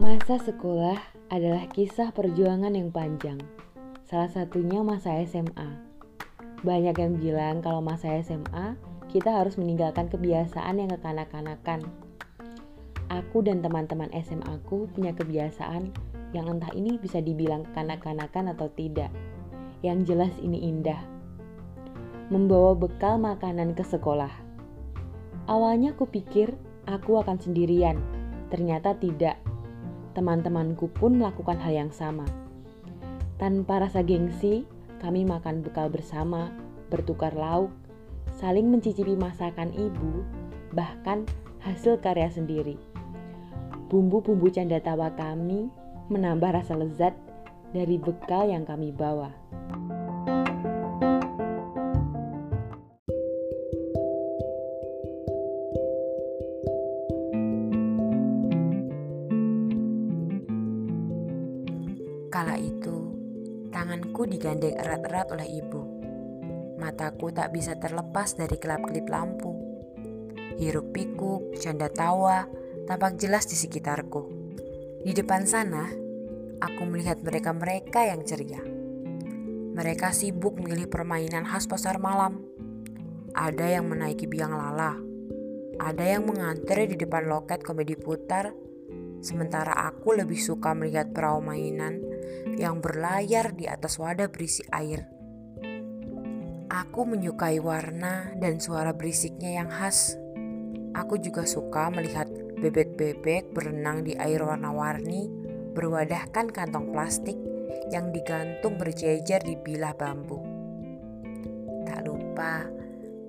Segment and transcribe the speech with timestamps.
[0.00, 0.96] Masa sekolah
[1.28, 3.36] adalah kisah perjuangan yang panjang.
[4.08, 5.68] Salah satunya masa SMA.
[6.64, 8.80] Banyak yang bilang kalau masa SMA
[9.12, 11.84] kita harus meninggalkan kebiasaan yang kekanak-kanakan.
[13.12, 15.92] Aku dan teman-teman SMA aku punya kebiasaan
[16.32, 19.12] yang entah ini bisa dibilang kekanak-kanakan atau tidak.
[19.84, 21.04] Yang jelas ini indah.
[22.32, 24.51] Membawa bekal makanan ke sekolah.
[25.50, 26.54] Awalnya aku pikir
[26.86, 27.98] aku akan sendirian.
[28.52, 29.40] Ternyata tidak
[30.12, 32.28] teman-temanku pun melakukan hal yang sama.
[33.40, 34.62] Tanpa rasa gengsi,
[35.02, 36.54] kami makan bekal bersama,
[36.92, 37.74] bertukar lauk,
[38.38, 40.22] saling mencicipi masakan ibu,
[40.70, 41.26] bahkan
[41.64, 42.78] hasil karya sendiri.
[43.90, 45.66] Bumbu-bumbu canda tawa kami
[46.06, 47.16] menambah rasa lezat
[47.72, 49.32] dari bekal yang kami bawa.
[62.32, 63.12] Kala itu,
[63.68, 65.84] tanganku digandeng erat-erat oleh ibu.
[66.80, 69.52] Mataku tak bisa terlepas dari kelap-kelip lampu.
[70.56, 72.48] Hiruk pikuk, canda tawa,
[72.88, 74.32] tampak jelas di sekitarku.
[75.04, 75.92] Di depan sana,
[76.56, 78.64] aku melihat mereka-mereka yang ceria.
[79.76, 82.40] Mereka sibuk memilih permainan khas pasar malam.
[83.36, 84.96] Ada yang menaiki biang lala,
[85.76, 88.56] ada yang mengantri di depan loket komedi putar,
[89.20, 92.11] sementara aku lebih suka melihat perahu mainan
[92.58, 95.06] yang berlayar di atas wadah berisi air.
[96.72, 100.16] Aku menyukai warna dan suara berisiknya yang khas.
[100.96, 102.28] Aku juga suka melihat
[102.62, 105.28] bebek-bebek berenang di air warna-warni
[105.72, 107.36] berwadahkan kantong plastik
[107.92, 110.40] yang digantung berjejer di bilah bambu.
[111.84, 112.64] Tak lupa,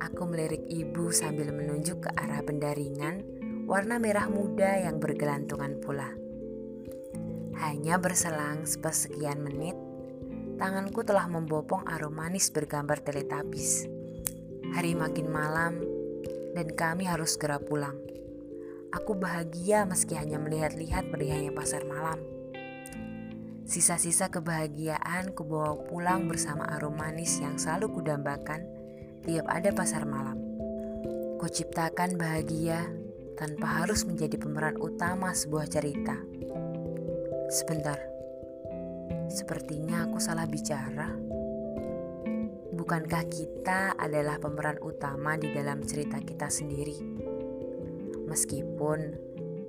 [0.00, 3.24] aku melirik ibu sambil menunjuk ke arah pendaringan
[3.66, 6.25] warna merah muda yang bergelantungan pula.
[7.56, 9.76] Hanya berselang sepersekian menit,
[10.60, 13.88] tanganku telah membopong aroma manis bergambar teletabis.
[14.76, 15.80] Hari makin malam,
[16.52, 17.96] dan kami harus segera pulang.
[18.92, 22.16] Aku bahagia meski hanya melihat-lihat meriahnya pasar malam.
[23.66, 28.62] Sisa-sisa kebahagiaan kubawa pulang bersama aroma manis yang selalu kudambakan
[29.26, 30.38] tiap ada pasar malam.
[31.42, 32.86] Kuciptakan bahagia
[33.34, 36.14] tanpa harus menjadi pemeran utama sebuah cerita.
[37.46, 37.94] Sebentar,
[39.30, 41.14] sepertinya aku salah bicara.
[42.74, 46.98] Bukankah kita adalah pemeran utama di dalam cerita kita sendiri?
[48.26, 48.98] Meskipun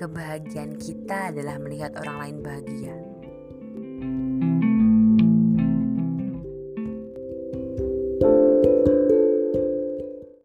[0.00, 2.96] kebahagiaan kita adalah melihat orang lain bahagia.